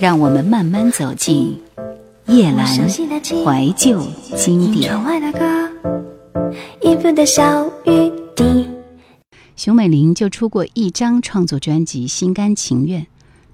[0.00, 1.60] 让我们慢慢走进
[2.26, 4.02] 叶阑怀旧
[4.34, 4.90] 经典。
[9.54, 13.02] 熊美玲就出过一张创作专辑《心甘情愿》，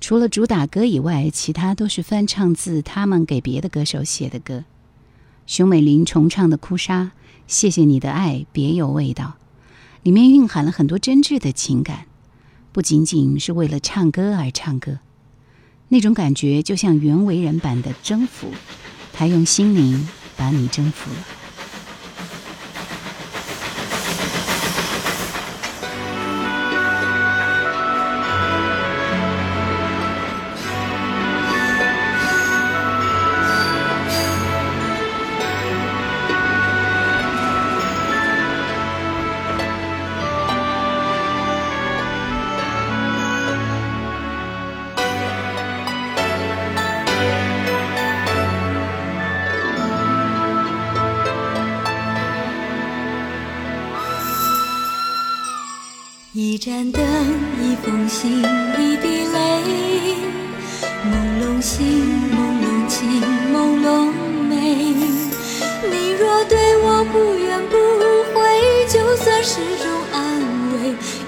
[0.00, 4.62] 除了主打歌以外，其他都是翻唱自他们给别的歌手写的歌。
[5.48, 7.02] 熊美玲重唱的《哭砂》，
[7.48, 9.34] 谢谢你的爱别有味道，
[10.04, 12.04] 里面蕴含了很多真挚的情感，
[12.70, 15.00] 不仅仅是为了唱歌而唱歌。
[15.88, 18.50] 那种感觉就像袁惟仁版的征服，
[19.12, 21.45] 他用心灵把你征服了。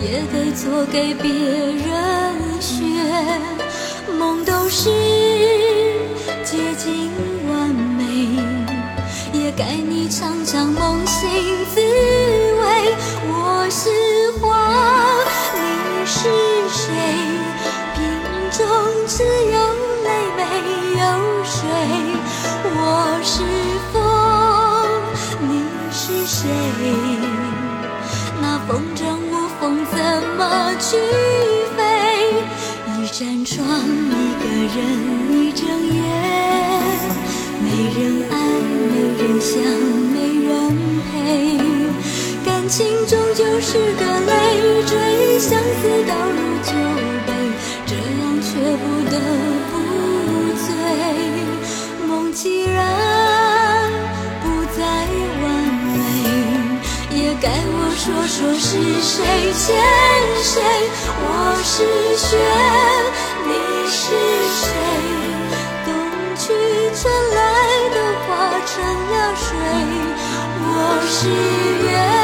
[0.00, 2.84] 也得做给别人学。
[4.18, 4.90] 梦都是
[6.44, 7.10] 接近
[7.48, 8.04] 完美，
[9.32, 11.28] 也该你尝尝梦醒
[11.74, 12.94] 滋味。
[13.28, 13.90] 我是
[14.40, 14.55] 花。
[30.36, 30.96] 么去
[31.76, 31.80] 飞？
[32.98, 34.78] 一扇窗，一个人，
[35.32, 35.96] 一整夜，
[37.62, 37.64] 没
[37.96, 37.98] 人
[38.30, 38.34] 爱，
[38.90, 39.54] 没人想，
[40.12, 40.50] 没人
[41.06, 41.14] 陪。
[42.44, 44.30] 感情终究是个累
[44.86, 44.92] 赘，
[45.38, 46.70] 相思倒入酒
[47.26, 47.28] 杯，
[47.86, 49.14] 这样却不得
[49.70, 49.74] 不
[50.66, 50.66] 醉。
[52.06, 52.76] 梦既然
[58.06, 58.68] 说说是
[59.02, 59.74] 谁欠
[60.40, 60.62] 谁。
[61.18, 61.26] 我
[61.64, 61.82] 是
[62.16, 62.38] 雪，
[63.44, 63.50] 你
[63.90, 64.14] 是
[64.54, 64.64] 谁？
[65.84, 65.90] 冬
[66.36, 66.44] 去
[66.94, 67.02] 春
[67.34, 67.36] 来
[67.90, 68.30] 都化
[68.64, 68.70] 成
[69.10, 69.44] 了水。
[70.62, 70.70] 我
[71.10, 71.18] 是
[71.82, 72.15] 月。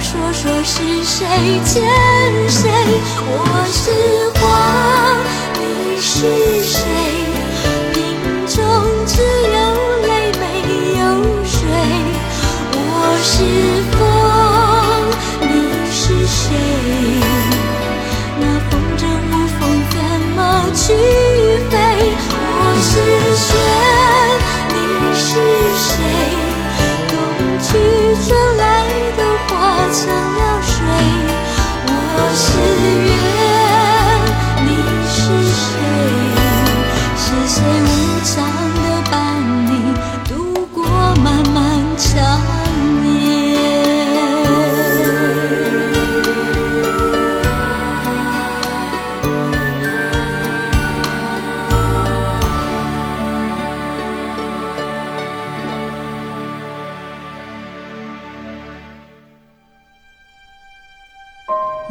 [0.00, 1.26] 说说是谁
[1.64, 1.82] 欠
[2.48, 2.70] 谁。
[3.26, 3.36] 我
[3.70, 3.90] 是
[4.40, 4.42] 花，
[5.60, 6.80] 你是谁？
[7.92, 7.98] 瓶
[8.46, 8.56] 中
[9.06, 9.58] 只有
[10.08, 10.42] 泪没
[10.98, 11.02] 有
[11.44, 11.58] 水。
[12.72, 12.78] 我
[13.22, 13.28] 是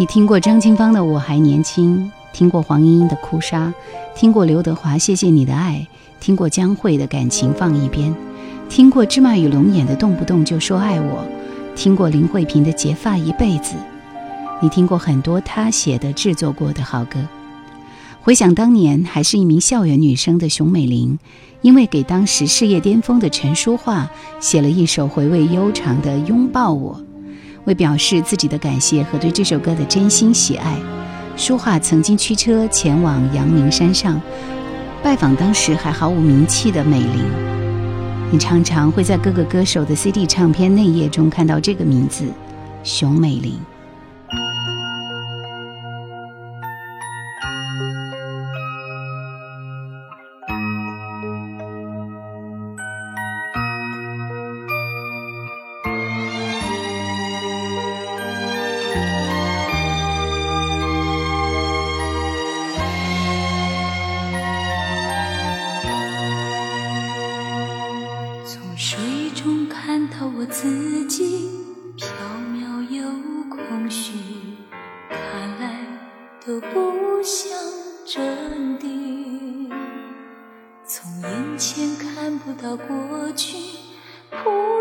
[0.10, 3.68] 听过张清芳的《我还年轻》，听过黄莺莺的《哭砂》，
[4.16, 5.88] 听过刘德华《谢谢你的爱》，
[6.20, 8.12] 听过江蕙的《感情放一边》，
[8.68, 11.24] 听过芝麻与龙眼的《动不动就说爱我》，
[11.78, 13.76] 听过林慧萍的《结发一辈子》，
[14.60, 17.20] 你听过很多她写的、制作过的好歌。
[18.20, 21.20] 回想当年还是一名校园女生的熊美玲，
[21.62, 24.10] 因为给当时事业巅峰的陈淑桦
[24.40, 26.96] 写了一首回味悠长的《拥抱我》，
[27.66, 30.78] 为表示自己的感谢和对这首歌的真心喜爱，
[31.36, 34.22] 舒桦曾经驱车前往阳明山上，
[35.04, 37.24] 拜访当时还毫无名气的美玲。
[38.32, 42.26] 你常常会在各个歌手的 CD 唱片内页中看到这个名字，
[42.84, 43.60] 熊美玲。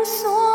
[0.05, 0.48] 所。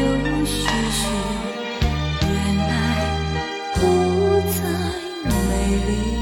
[0.00, 1.06] 又续续
[2.22, 2.72] 原来
[3.74, 3.80] 不
[4.50, 4.62] 再
[5.28, 6.13] 美丽。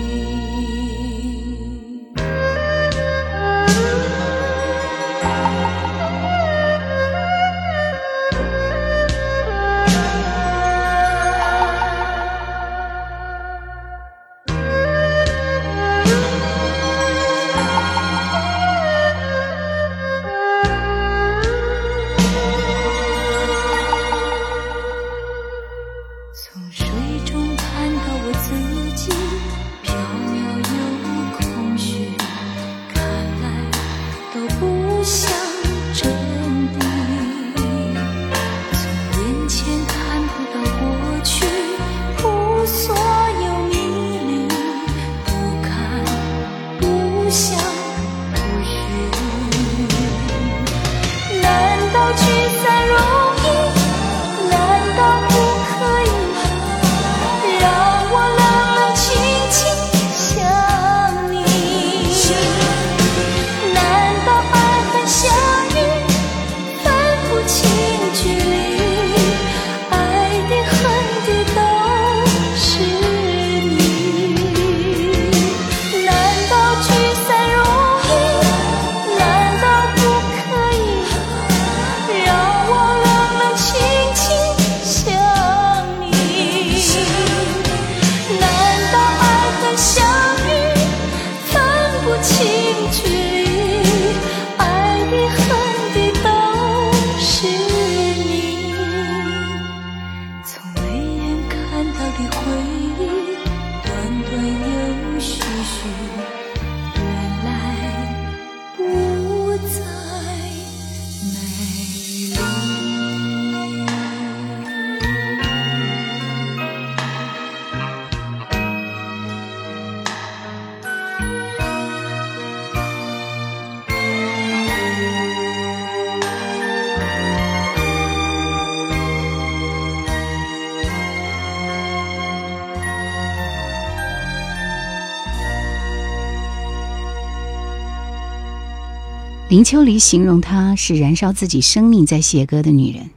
[139.52, 143.11] 林秋离形容她是燃烧自己生命在写歌的女人。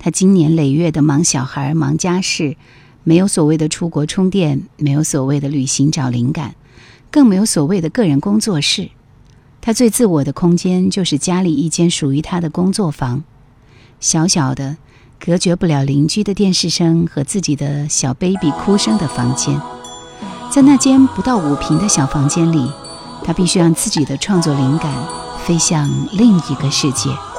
[0.00, 2.56] 她经年累月的忙小孩、忙家事，
[3.04, 6.56] 没有所谓的出国充电，没有所谓的旅行找灵感，
[7.08, 8.90] 更没有所谓的个人工作室。
[9.60, 13.22] 她最自我的空间就是家里一间属于她的工作房，
[14.00, 14.76] 小小的，
[15.24, 19.62] 隔绝不了邻居的电视声和自己的小 baby 哭声的房间。
[20.50, 22.68] 在那间不到五平的小房间里，
[23.22, 24.92] 她必须让自己的创作灵感。
[25.44, 27.29] 飞向另一个世界。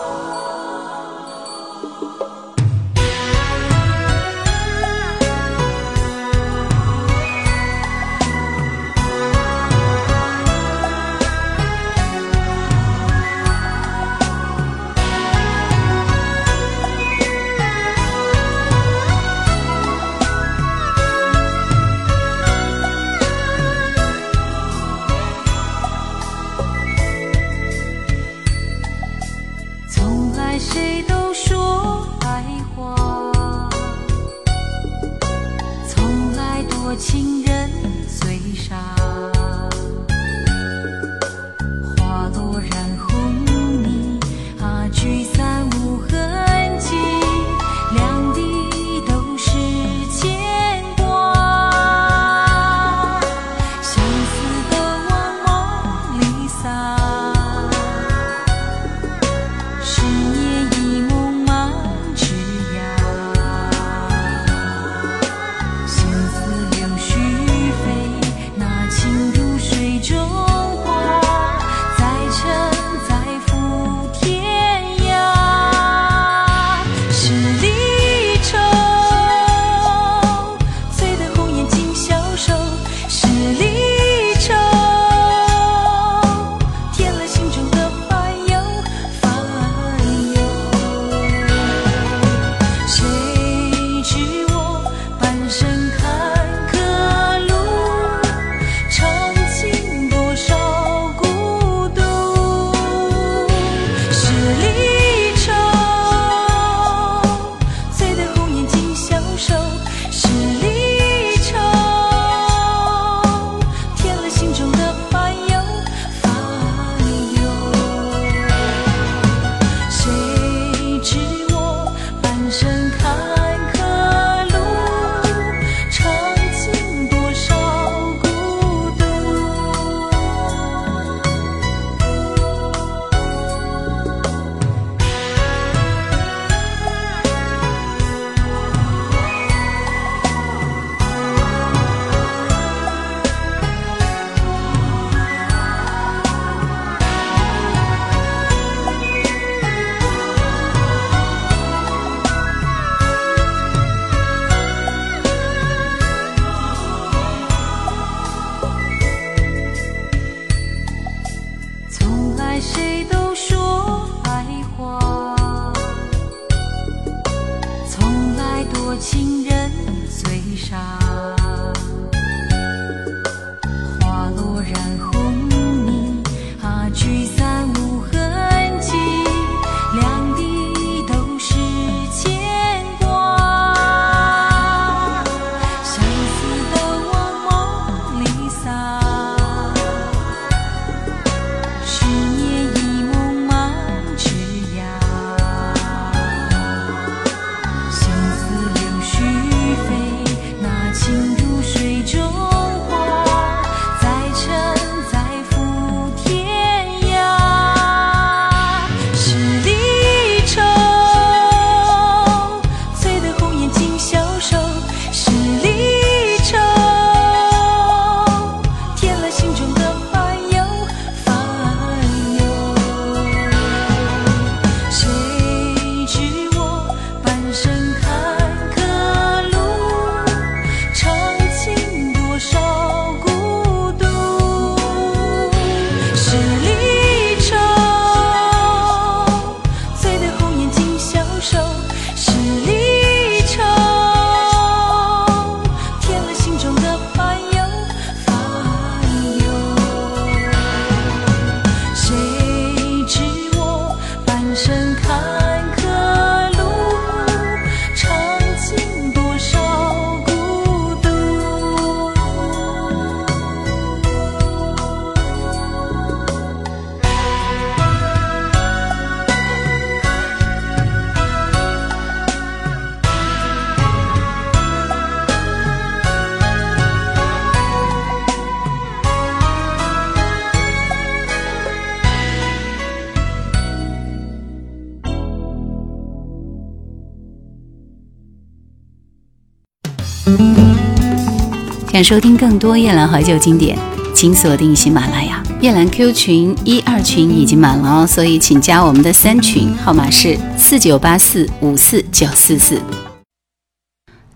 [291.91, 293.77] 想收听更多夜兰怀旧经典，
[294.15, 295.43] 请锁定喜马拉雅。
[295.59, 302.81] 夜兰 Q 群一二群已经满了哦，所以请加我们的三群，号码是四九八四五四九四四。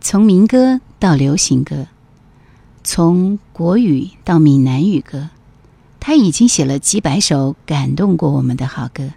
[0.02, 1.88] 从民歌到流行歌，
[2.84, 5.30] 从国语到闽南语歌，
[6.02, 9.12] 他已经写了几百首感动过我们的好歌。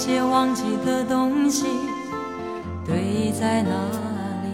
[0.00, 1.66] 些忘记的东西
[2.86, 3.70] 堆在那
[4.42, 4.48] 里？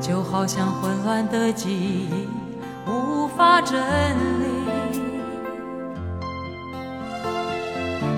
[0.00, 2.26] 就好像混乱的记忆
[2.90, 4.98] 无法整理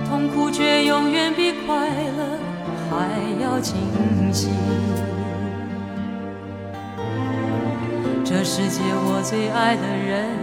[0.08, 2.38] 痛苦却永远比快乐
[2.88, 3.08] 还
[3.42, 3.76] 要清
[4.32, 4.48] 晰。
[8.24, 10.38] 这世界我最爱的人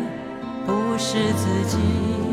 [0.65, 2.28] 不是自己。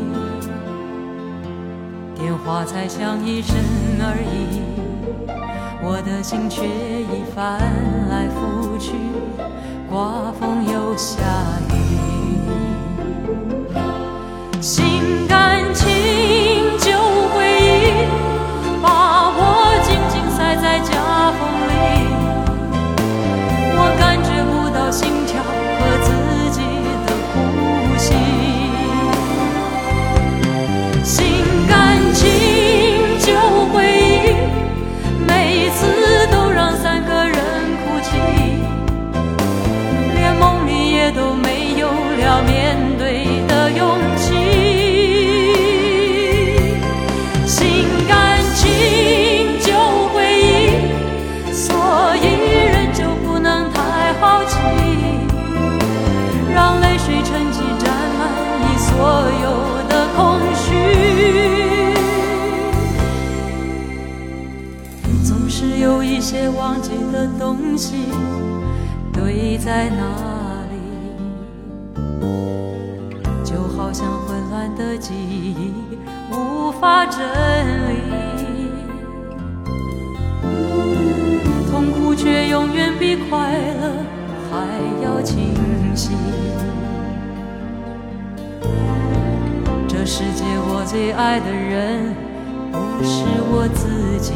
[2.17, 3.55] 电话才响一声
[3.99, 4.59] 而已，
[5.83, 7.59] 我的心却已翻
[8.09, 8.93] 来覆去，
[9.87, 11.21] 刮风又下
[11.69, 11.75] 雨，
[14.59, 15.85] 心甘情
[66.49, 68.05] 忘记的东西
[69.13, 70.03] 堆在那
[70.71, 70.77] 里，
[73.43, 75.73] 就好像混乱的记忆
[76.31, 77.19] 无法整
[77.89, 77.99] 理，
[81.69, 83.93] 痛苦却永远比快乐
[84.49, 84.57] 还
[85.03, 85.53] 要清
[85.95, 86.11] 晰。
[89.87, 92.15] 这世界我最爱的人
[92.71, 94.33] 不是我自己，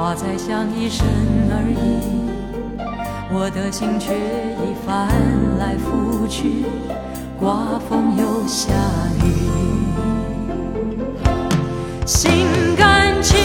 [0.00, 1.06] 花在香一生
[1.50, 1.76] 而已，
[3.30, 4.14] 我的心却
[4.64, 5.06] 已翻
[5.58, 6.64] 来覆去，
[7.38, 8.72] 刮风又下
[9.22, 9.26] 雨。
[12.06, 12.30] 心
[12.78, 13.36] 甘情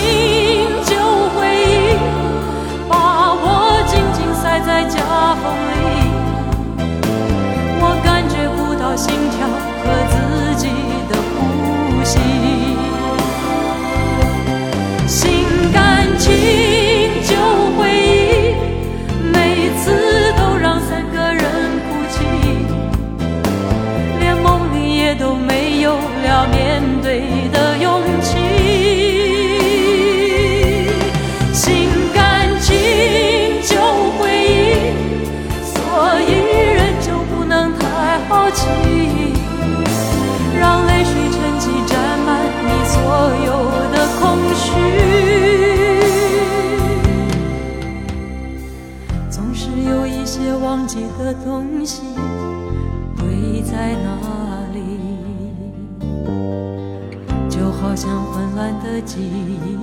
[58.24, 59.78] 混乱的记忆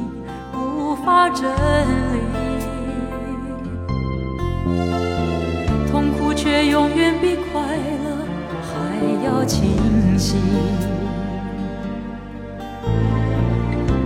[0.57, 2.21] 无法整理，
[5.91, 8.25] 痛苦却永远比快乐
[8.63, 8.71] 还
[9.25, 9.61] 要清
[10.19, 10.37] 晰。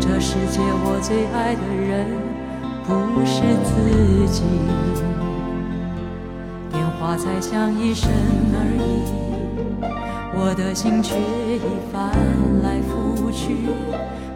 [0.01, 2.07] 这世界我最爱的人
[2.87, 2.91] 不
[3.27, 3.69] 是自
[4.33, 4.43] 己。
[6.71, 8.11] 电话才响一声
[8.55, 8.83] 而已，
[10.35, 11.61] 我的心却已
[11.93, 12.11] 泛
[12.63, 12.66] 滥
[13.37, 13.55] 去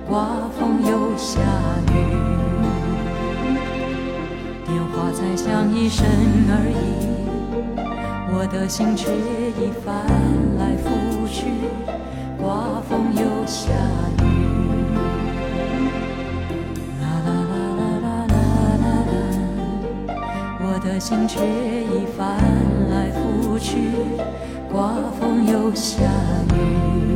[0.06, 1.40] 刮风又下
[1.88, 1.94] 雨。
[4.66, 6.06] 电话在响一声
[6.50, 6.76] 而已
[8.32, 9.94] 我的心却已翻
[10.58, 11.46] 来覆去
[12.38, 13.70] 刮风又下
[14.22, 14.24] 雨。
[17.00, 18.08] 啦啦啦啦啦
[18.84, 19.12] 啦啦
[20.60, 22.36] 我的心却已翻
[22.90, 23.78] 来覆去
[24.70, 26.04] 刮风又下
[26.54, 27.09] 雨。